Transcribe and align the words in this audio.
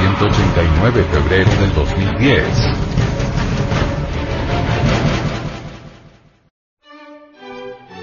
1189 0.00 1.04
febrero 1.04 1.50
del 1.60 1.74
2010. 1.74 2.46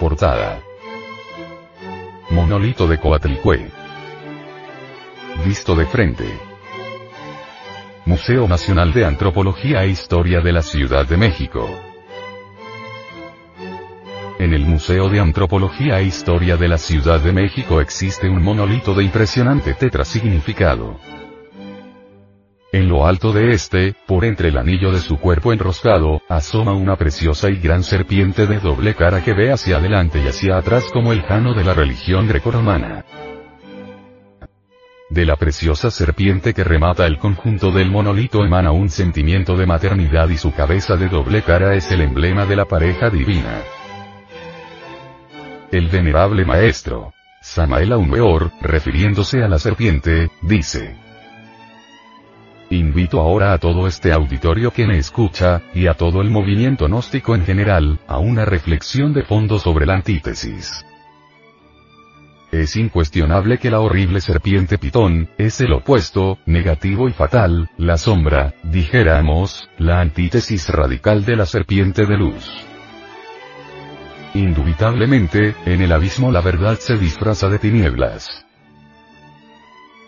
Portada. 0.00 0.60
Monolito 2.30 2.86
de 2.86 2.98
Coatlicue. 2.98 3.70
Visto 5.44 5.76
de 5.76 5.86
frente. 5.86 6.24
Museo 8.06 8.48
Nacional 8.48 8.92
de 8.92 9.04
Antropología 9.04 9.84
e 9.84 9.88
Historia 9.88 10.40
de 10.40 10.52
la 10.52 10.62
Ciudad 10.62 11.06
de 11.06 11.16
México. 11.16 11.68
En 14.38 14.52
el 14.52 14.64
Museo 14.64 15.08
de 15.08 15.20
Antropología 15.20 16.00
e 16.00 16.04
Historia 16.04 16.56
de 16.56 16.68
la 16.68 16.78
Ciudad 16.78 17.20
de 17.20 17.32
México 17.32 17.80
existe 17.80 18.28
un 18.28 18.42
monolito 18.42 18.94
de 18.94 19.04
impresionante 19.04 19.74
tetrasignificado. 19.74 20.98
En 22.74 22.88
lo 22.88 23.06
alto 23.06 23.32
de 23.32 23.52
este, 23.52 23.94
por 24.04 24.24
entre 24.24 24.48
el 24.48 24.58
anillo 24.58 24.90
de 24.90 24.98
su 24.98 25.20
cuerpo 25.20 25.52
enroscado, 25.52 26.22
asoma 26.28 26.72
una 26.72 26.96
preciosa 26.96 27.48
y 27.48 27.60
gran 27.60 27.84
serpiente 27.84 28.48
de 28.48 28.58
doble 28.58 28.96
cara 28.96 29.22
que 29.22 29.32
ve 29.32 29.52
hacia 29.52 29.76
adelante 29.76 30.20
y 30.20 30.26
hacia 30.26 30.56
atrás 30.56 30.86
como 30.92 31.12
el 31.12 31.22
jano 31.22 31.54
de 31.54 31.62
la 31.62 31.72
religión 31.72 32.26
grecorromana. 32.26 33.04
De 35.08 35.24
la 35.24 35.36
preciosa 35.36 35.92
serpiente 35.92 36.52
que 36.52 36.64
remata 36.64 37.06
el 37.06 37.18
conjunto 37.18 37.70
del 37.70 37.92
monolito 37.92 38.44
emana 38.44 38.72
un 38.72 38.90
sentimiento 38.90 39.56
de 39.56 39.66
maternidad 39.66 40.28
y 40.30 40.36
su 40.36 40.52
cabeza 40.52 40.96
de 40.96 41.08
doble 41.08 41.42
cara 41.42 41.76
es 41.76 41.92
el 41.92 42.00
emblema 42.00 42.44
de 42.44 42.56
la 42.56 42.64
pareja 42.64 43.08
divina. 43.08 43.62
El 45.70 45.86
venerable 45.86 46.44
maestro, 46.44 47.12
Samael 47.40 47.92
Aumeor, 47.92 48.50
refiriéndose 48.60 49.44
a 49.44 49.48
la 49.48 49.60
serpiente, 49.60 50.32
dice, 50.42 51.03
Invito 52.94 53.20
ahora 53.20 53.52
a 53.52 53.58
todo 53.58 53.88
este 53.88 54.12
auditorio 54.12 54.70
que 54.70 54.86
me 54.86 54.98
escucha, 54.98 55.62
y 55.74 55.88
a 55.88 55.94
todo 55.94 56.20
el 56.20 56.30
movimiento 56.30 56.86
gnóstico 56.86 57.34
en 57.34 57.44
general, 57.44 57.98
a 58.06 58.18
una 58.18 58.44
reflexión 58.44 59.12
de 59.12 59.24
fondo 59.24 59.58
sobre 59.58 59.84
la 59.84 59.94
antítesis. 59.94 60.86
Es 62.52 62.76
incuestionable 62.76 63.58
que 63.58 63.72
la 63.72 63.80
horrible 63.80 64.20
serpiente 64.20 64.78
pitón, 64.78 65.28
es 65.38 65.60
el 65.60 65.72
opuesto, 65.72 66.38
negativo 66.46 67.08
y 67.08 67.12
fatal, 67.12 67.68
la 67.78 67.98
sombra, 67.98 68.54
dijéramos, 68.62 69.68
la 69.76 70.00
antítesis 70.00 70.68
radical 70.68 71.24
de 71.24 71.34
la 71.34 71.46
serpiente 71.46 72.06
de 72.06 72.16
luz. 72.16 72.48
Indubitablemente, 74.34 75.56
en 75.66 75.82
el 75.82 75.90
abismo 75.90 76.30
la 76.30 76.42
verdad 76.42 76.78
se 76.78 76.96
disfraza 76.96 77.48
de 77.48 77.58
tinieblas. 77.58 78.43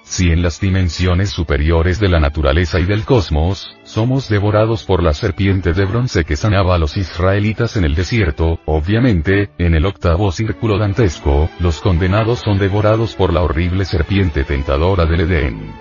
Si 0.08 0.30
en 0.30 0.40
las 0.40 0.60
dimensiones 0.60 1.30
superiores 1.30 1.98
de 1.98 2.08
la 2.08 2.20
naturaleza 2.20 2.78
y 2.78 2.84
del 2.84 3.04
cosmos, 3.04 3.76
somos 3.82 4.28
devorados 4.28 4.84
por 4.84 5.02
la 5.02 5.12
serpiente 5.12 5.72
de 5.72 5.84
bronce 5.84 6.24
que 6.24 6.36
sanaba 6.36 6.76
a 6.76 6.78
los 6.78 6.96
israelitas 6.96 7.76
en 7.76 7.84
el 7.84 7.96
desierto, 7.96 8.60
obviamente, 8.66 9.50
en 9.58 9.74
el 9.74 9.84
octavo 9.84 10.30
círculo 10.30 10.78
dantesco, 10.78 11.50
los 11.58 11.80
condenados 11.80 12.38
son 12.38 12.56
devorados 12.56 13.16
por 13.16 13.32
la 13.32 13.42
horrible 13.42 13.84
serpiente 13.84 14.44
tentadora 14.44 15.06
del 15.06 15.22
Edén. 15.22 15.72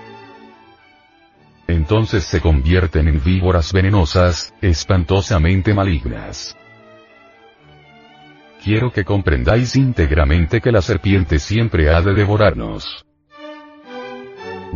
Entonces 1.68 2.24
se 2.24 2.40
convierten 2.40 3.06
en 3.06 3.22
víboras 3.22 3.72
venenosas, 3.72 4.52
espantosamente 4.60 5.72
malignas. 5.72 6.56
Quiero 8.62 8.90
que 8.90 9.04
comprendáis 9.04 9.76
íntegramente 9.76 10.60
que 10.60 10.72
la 10.72 10.82
serpiente 10.82 11.38
siempre 11.38 11.94
ha 11.94 12.02
de 12.02 12.12
devorarnos. 12.12 13.06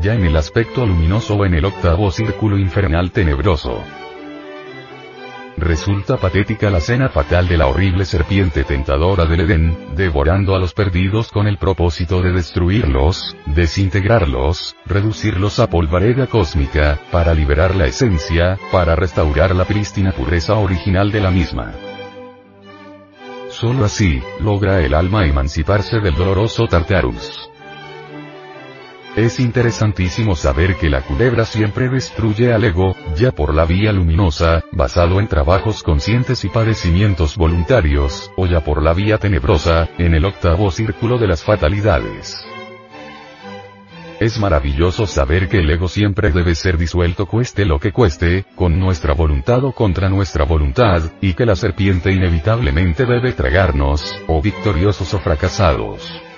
Ya 0.00 0.14
en 0.14 0.24
el 0.24 0.36
aspecto 0.36 0.86
luminoso 0.86 1.34
o 1.34 1.44
en 1.44 1.54
el 1.54 1.64
octavo 1.66 2.10
círculo 2.10 2.56
infernal 2.56 3.10
tenebroso. 3.10 3.82
Resulta 5.58 6.16
patética 6.16 6.70
la 6.70 6.80
cena 6.80 7.10
fatal 7.10 7.46
de 7.46 7.58
la 7.58 7.66
horrible 7.66 8.06
serpiente 8.06 8.64
tentadora 8.64 9.26
del 9.26 9.40
Edén, 9.40 9.76
devorando 9.94 10.54
a 10.56 10.58
los 10.58 10.72
perdidos 10.72 11.30
con 11.30 11.46
el 11.46 11.58
propósito 11.58 12.22
de 12.22 12.32
destruirlos, 12.32 13.36
desintegrarlos, 13.44 14.74
reducirlos 14.86 15.58
a 15.58 15.68
polvareda 15.68 16.28
cósmica, 16.28 16.98
para 17.10 17.34
liberar 17.34 17.74
la 17.74 17.84
esencia, 17.84 18.58
para 18.72 18.96
restaurar 18.96 19.54
la 19.54 19.66
prístina 19.66 20.12
pureza 20.12 20.54
original 20.54 21.12
de 21.12 21.20
la 21.20 21.30
misma. 21.30 21.74
Solo 23.50 23.84
así, 23.84 24.22
logra 24.40 24.80
el 24.80 24.94
alma 24.94 25.26
emanciparse 25.26 26.00
del 26.00 26.14
doloroso 26.14 26.66
Tartarus. 26.68 27.49
Es 29.16 29.40
interesantísimo 29.40 30.36
saber 30.36 30.76
que 30.76 30.88
la 30.88 31.02
culebra 31.02 31.44
siempre 31.44 31.88
destruye 31.88 32.52
al 32.52 32.62
ego, 32.62 32.94
ya 33.16 33.32
por 33.32 33.52
la 33.52 33.64
vía 33.64 33.92
luminosa, 33.92 34.62
basado 34.70 35.18
en 35.18 35.26
trabajos 35.26 35.82
conscientes 35.82 36.44
y 36.44 36.48
padecimientos 36.48 37.36
voluntarios, 37.36 38.30
o 38.36 38.46
ya 38.46 38.60
por 38.60 38.80
la 38.80 38.94
vía 38.94 39.18
tenebrosa, 39.18 39.88
en 39.98 40.14
el 40.14 40.24
octavo 40.24 40.70
círculo 40.70 41.18
de 41.18 41.26
las 41.26 41.42
fatalidades. 41.42 42.40
Es 44.20 44.38
maravilloso 44.38 45.08
saber 45.08 45.48
que 45.48 45.58
el 45.58 45.70
ego 45.70 45.88
siempre 45.88 46.30
debe 46.30 46.54
ser 46.54 46.78
disuelto 46.78 47.26
cueste 47.26 47.64
lo 47.64 47.80
que 47.80 47.90
cueste, 47.90 48.44
con 48.54 48.78
nuestra 48.78 49.12
voluntad 49.12 49.64
o 49.64 49.72
contra 49.72 50.08
nuestra 50.08 50.44
voluntad, 50.44 51.02
y 51.20 51.34
que 51.34 51.46
la 51.46 51.56
serpiente 51.56 52.12
inevitablemente 52.12 53.06
debe 53.06 53.32
tragarnos, 53.32 54.14
o 54.28 54.40
victoriosos 54.40 55.12
o 55.14 55.18
fracasados. 55.18 56.29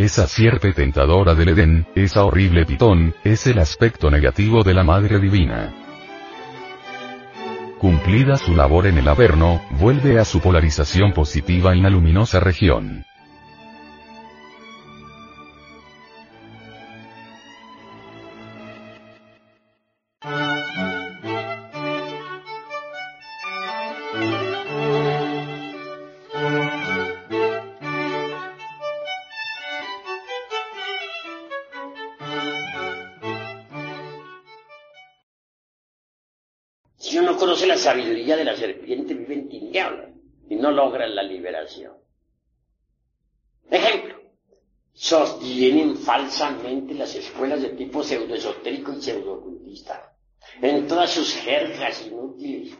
Esa 0.00 0.26
sierpe 0.26 0.72
tentadora 0.72 1.34
del 1.34 1.50
Edén, 1.50 1.86
esa 1.94 2.24
horrible 2.24 2.64
pitón, 2.64 3.14
es 3.22 3.46
el 3.46 3.58
aspecto 3.58 4.10
negativo 4.10 4.62
de 4.62 4.72
la 4.72 4.82
Madre 4.82 5.20
Divina. 5.20 5.74
Cumplida 7.78 8.38
su 8.38 8.56
labor 8.56 8.86
en 8.86 8.96
el 8.96 9.06
Averno, 9.06 9.60
vuelve 9.72 10.18
a 10.18 10.24
su 10.24 10.40
polarización 10.40 11.12
positiva 11.12 11.74
en 11.74 11.82
la 11.82 11.90
luminosa 11.90 12.40
región. 12.40 13.04
La 37.66 37.76
sabiduría 37.76 38.36
de 38.36 38.44
la 38.44 38.56
serpiente, 38.56 39.14
vive 39.14 39.34
en 39.34 39.48
tinieblas 39.48 40.10
y 40.48 40.56
no 40.56 40.70
logra 40.70 41.06
la 41.06 41.22
liberación. 41.22 41.92
Ejemplo, 43.70 44.20
sostienen 44.92 45.96
falsamente 45.96 46.94
las 46.94 47.14
escuelas 47.14 47.62
de 47.62 47.70
tipo 47.70 48.02
pseudoesotérico 48.02 48.92
y 48.92 49.02
pseudoocultista, 49.02 50.16
en 50.60 50.86
todas 50.86 51.10
sus 51.10 51.34
jergas 51.36 52.06
inútiles. 52.06 52.76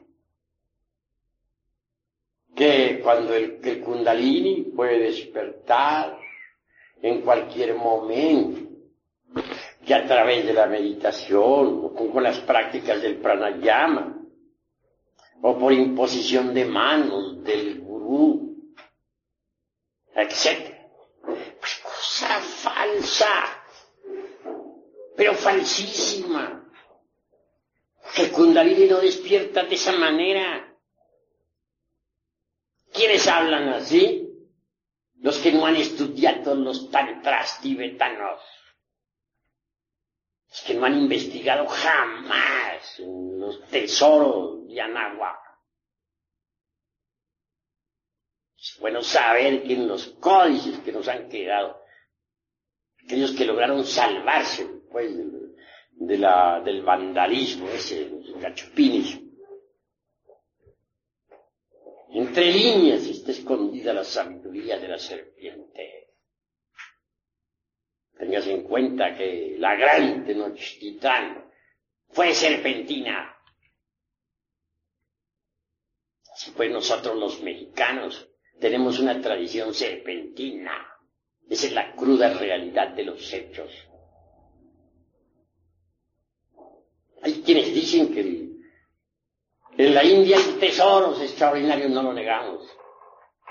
Que 2.54 3.00
cuando 3.02 3.34
el, 3.34 3.60
el 3.62 3.80
kundalini 3.80 4.62
puede 4.74 4.98
despertar 4.98 6.18
en 7.00 7.20
cualquier 7.20 7.74
momento, 7.74 8.70
que 9.86 9.94
a 9.94 10.06
través 10.06 10.46
de 10.46 10.52
la 10.52 10.66
meditación 10.66 11.80
o 11.84 11.94
con, 12.12 12.22
las 12.22 12.38
prácticas 12.40 13.00
del 13.00 13.16
pranayama 13.16 14.19
o 15.42 15.58
por 15.58 15.72
imposición 15.72 16.52
de 16.54 16.64
manos 16.64 17.42
del 17.42 17.80
gurú, 17.80 18.74
etc. 20.14 20.74
Pues 21.24 21.74
cosa 21.82 22.40
falsa, 22.40 23.62
pero 25.16 25.34
falsísima. 25.34 26.56
Que 28.14 28.30
Kundalini 28.30 28.86
no 28.88 28.98
despierta 28.98 29.62
de 29.64 29.74
esa 29.74 29.92
manera. 29.92 30.66
¿Quiénes 32.92 33.26
hablan 33.28 33.68
así? 33.68 34.26
Los 35.20 35.38
que 35.38 35.52
no 35.52 35.64
han 35.66 35.76
estudiado 35.76 36.54
los 36.54 36.90
tantras 36.90 37.60
tibetanos 37.60 38.40
es 40.52 40.62
que 40.62 40.74
no 40.74 40.84
han 40.86 40.98
investigado 40.98 41.66
jamás 41.68 42.98
los 42.98 43.62
tesoros 43.68 44.59
Anáhuac. 44.78 45.40
Es 48.56 48.76
bueno 48.78 49.02
saber 49.02 49.62
que 49.62 49.72
en 49.72 49.88
los 49.88 50.06
códices 50.20 50.78
que 50.80 50.92
nos 50.92 51.08
han 51.08 51.28
quedado, 51.28 51.82
aquellos 53.02 53.32
que 53.32 53.46
lograron 53.46 53.84
salvarse 53.84 54.66
pues, 54.90 55.16
de 55.92 56.18
la, 56.18 56.60
del 56.60 56.82
vandalismo, 56.82 57.68
ese, 57.70 58.10
gachupines, 58.36 59.18
entre 62.12 62.52
líneas 62.52 63.06
está 63.06 63.30
escondida 63.30 63.92
la 63.92 64.04
sabiduría 64.04 64.78
de 64.78 64.88
la 64.88 64.98
serpiente. 64.98 66.08
Tengas 68.18 68.46
en 68.48 68.64
cuenta 68.64 69.16
que 69.16 69.56
la 69.58 69.74
gran 69.76 70.24
Tenochtitlán 70.26 71.50
fue 72.08 72.34
serpentina. 72.34 73.34
Así 76.29 76.29
pues 76.56 76.70
nosotros 76.70 77.16
los 77.16 77.42
mexicanos 77.42 78.28
tenemos 78.58 78.98
una 78.98 79.20
tradición 79.20 79.74
serpentina. 79.74 80.86
Esa 81.48 81.66
es 81.66 81.72
la 81.72 81.92
cruda 81.94 82.32
realidad 82.34 82.88
de 82.90 83.04
los 83.04 83.32
hechos. 83.32 83.70
Hay 87.22 87.42
quienes 87.42 87.74
dicen 87.74 88.14
que 88.14 88.20
en 89.76 89.94
la 89.94 90.04
India 90.04 90.36
hay 90.36 90.58
tesoros 90.58 91.20
extraordinarios, 91.20 91.90
no 91.90 92.02
lo 92.02 92.12
negamos, 92.12 92.66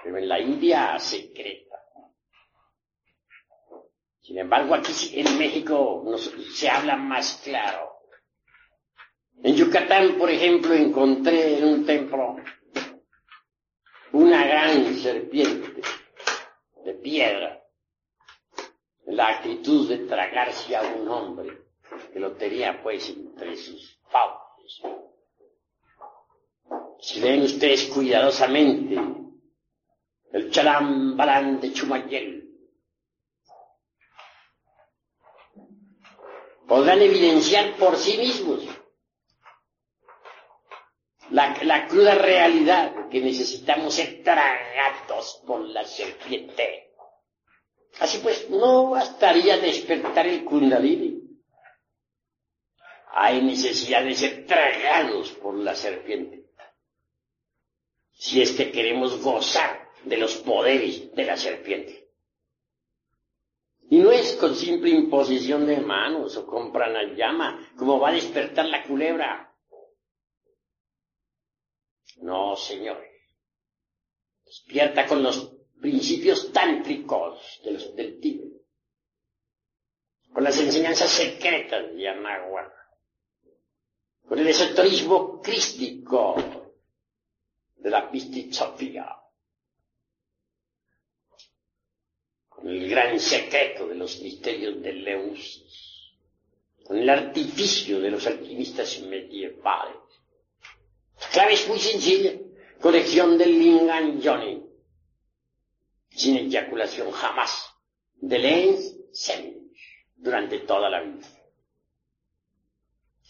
pero 0.04 0.18
en 0.18 0.28
la 0.28 0.40
India 0.40 0.98
secreta. 1.00 1.78
Sin 4.22 4.38
embargo, 4.38 4.76
aquí 4.76 4.92
en 5.14 5.38
México 5.38 6.06
se 6.54 6.70
habla 6.70 6.96
más 6.96 7.42
claro. 7.44 7.90
En 9.42 9.56
Yucatán, 9.56 10.18
por 10.18 10.30
ejemplo, 10.30 10.74
encontré 10.74 11.58
en 11.58 11.66
un 11.66 11.86
templo 11.86 12.36
una 14.14 14.46
gran 14.46 14.96
serpiente 14.96 15.82
de 16.84 16.94
piedra, 16.96 17.64
la 19.06 19.28
actitud 19.30 19.88
de 19.90 20.00
tragarse 20.00 20.76
a 20.76 20.82
un 20.82 21.08
hombre 21.08 21.64
que 22.12 22.20
lo 22.20 22.34
tenía 22.34 22.82
pues 22.82 23.10
entre 23.10 23.56
sus 23.56 24.00
fauces. 24.10 24.82
Si 27.02 27.22
ven 27.22 27.44
ustedes 27.44 27.86
cuidadosamente 27.86 28.98
el 30.32 30.52
chalambalán 30.52 31.60
de 31.60 31.74
Chumayel, 31.74 32.50
podrán 36.68 37.02
evidenciar 37.02 37.76
por 37.78 37.96
sí 37.98 38.18
mismos 38.18 38.64
la, 41.32 41.88
cruda 41.88 42.16
realidad 42.16 43.10
que 43.10 43.22
necesitamos 43.22 43.96
ser 43.96 44.24
tragados 44.24 45.42
por 45.46 45.62
la 45.62 45.86
serpiente. 45.86 46.92
Así 48.00 48.20
pues, 48.20 48.50
no 48.50 48.92
bastaría 48.92 49.58
despertar 49.58 50.28
el 50.28 50.44
kundalini. 50.44 51.20
Hay 53.12 53.42
necesidad 53.42 54.04
de 54.04 54.16
ser 54.16 54.46
tragados 54.46 55.32
por 55.32 55.56
la 55.56 55.76
serpiente. 55.76 56.46
Si 58.14 58.42
es 58.42 58.52
que 58.52 58.72
queremos 58.72 59.22
gozar 59.22 59.90
de 60.04 60.18
los 60.18 60.36
poderes 60.36 61.14
de 61.16 61.26
la 61.26 61.38
serpiente. 61.38 62.10
Y 63.90 63.98
no 63.98 64.12
es 64.12 64.36
con 64.36 64.56
simple 64.56 64.92
imposición 64.92 65.66
de 65.66 65.78
manos 65.78 66.38
o 66.38 66.46
con 66.46 66.72
pranayama 66.72 67.72
como 67.76 68.00
va 68.00 68.10
a 68.10 68.14
despertar 68.14 68.66
la 68.66 68.84
culebra. 68.84 69.49
No, 72.22 72.56
señores. 72.56 73.10
Despierta 74.46 75.06
con 75.08 75.24
los 75.24 75.54
principios 75.80 76.52
tántricos 76.52 77.62
de 77.64 77.72
los, 77.72 77.96
del 77.96 78.20
Tíbet. 78.20 78.52
Con 80.34 80.44
las 80.44 80.60
enseñanzas 80.60 81.10
secretas 81.10 81.94
de 81.94 82.10
Anahuac. 82.10 82.74
Con 84.28 84.40
el 84.40 84.48
esoterismo 84.48 85.42
crístico 85.42 86.74
de 87.78 87.90
la 87.90 88.12
Pistizofía. 88.12 89.16
Con 92.50 92.68
el 92.68 92.90
gran 92.90 93.20
secreto 93.20 93.88
de 93.88 93.96
los 93.96 94.20
misterios 94.22 94.82
de 94.82 94.94
Leusis. 94.94 96.12
Con 96.84 96.98
el 96.98 97.10
artificio 97.10 98.00
de 98.02 98.12
los 98.12 98.28
alquimistas 98.28 99.00
medievales 99.02 100.10
clave 101.32 101.54
es 101.54 101.68
muy 101.68 101.80
sencilla. 101.80 102.34
Colección 102.82 103.38
del 103.38 103.58
Lingan 103.60 104.22
Johnny. 104.24 104.64
Sin 106.10 106.38
eyaculación 106.38 107.12
jamás. 107.12 107.70
De 108.16 108.40
Lens 108.40 108.96
Sem. 109.12 109.54
Durante 110.16 110.60
toda 110.60 110.90
la 110.90 111.02
vida. 111.02 111.28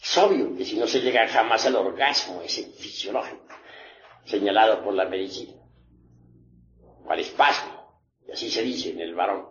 Es 0.02 0.16
obvio 0.16 0.56
que 0.56 0.64
si 0.64 0.76
no 0.76 0.86
se 0.86 1.00
llega 1.00 1.28
jamás 1.28 1.66
al 1.66 1.76
orgasmo, 1.76 2.40
ese 2.42 2.64
fisiológico, 2.70 3.46
señalado 4.24 4.82
por 4.82 4.94
la 4.94 5.04
medicina, 5.04 5.54
al 7.06 7.20
espasmo, 7.20 8.02
y 8.26 8.32
así 8.32 8.50
se 8.50 8.62
dice 8.62 8.90
en 8.90 9.00
el 9.00 9.14
varón. 9.14 9.46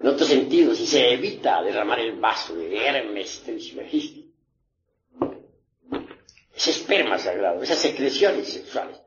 En 0.00 0.08
otro 0.08 0.26
sentido, 0.26 0.74
si 0.74 0.86
se 0.86 1.12
evita 1.12 1.62
derramar 1.62 2.00
el 2.00 2.18
vaso 2.18 2.54
de 2.54 2.76
Hermes 2.76 3.42
Trismegisto, 3.44 4.25
ese 6.56 6.70
esperma 6.70 7.18
sagrado, 7.18 7.62
esas 7.62 7.78
secreciones 7.78 8.50
sexuales, 8.50 8.98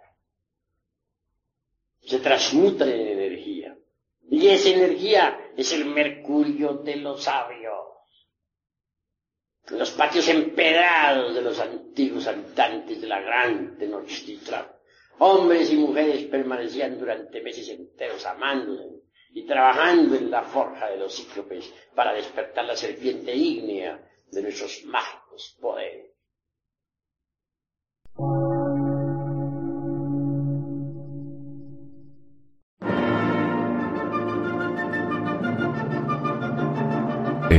se 2.05 2.19
transmutan 2.19 2.89
en 2.89 3.07
energía. 3.07 3.75
Y 4.29 4.47
esa 4.47 4.69
energía 4.69 5.51
es 5.57 5.73
el 5.73 5.85
mercurio 5.85 6.73
de 6.75 6.97
los 6.97 7.23
sabios. 7.23 7.87
los 9.71 9.91
patios 9.91 10.27
empedrados 10.29 11.35
de 11.35 11.41
los 11.41 11.59
antiguos 11.59 12.25
habitantes 12.27 13.01
de 13.01 13.07
la 13.07 13.19
gran 13.21 13.77
Tenochtitlan, 13.77 14.67
hombres 15.19 15.71
y 15.71 15.77
mujeres 15.77 16.25
permanecían 16.25 16.97
durante 16.99 17.41
meses 17.41 17.69
enteros 17.69 18.25
amándose 18.25 18.89
y 19.31 19.45
trabajando 19.45 20.15
en 20.15 20.31
la 20.31 20.43
forja 20.43 20.89
de 20.89 20.97
los 20.97 21.15
cíclopes 21.15 21.71
para 21.93 22.13
despertar 22.13 22.65
la 22.65 22.75
serpiente 22.75 23.35
ígnea 23.35 24.03
de 24.31 24.41
nuestros 24.41 24.83
mágicos 24.85 25.55
poderes. 25.61 26.18